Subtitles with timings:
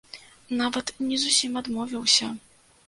[0.61, 2.35] Нават не зусім адмовіўся.